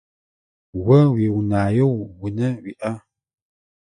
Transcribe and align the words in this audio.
О 0.95 0.99
уиунаеу 1.13 1.93
унэ 2.25 2.47
уиӏа? 2.63 2.91